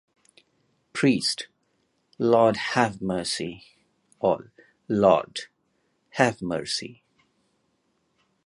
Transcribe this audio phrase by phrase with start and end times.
[0.93, 1.45] Priest:
[2.17, 3.65] Lord, have mercy.
[4.19, 4.41] All:
[4.89, 5.41] Lord,
[6.13, 7.03] have mercy.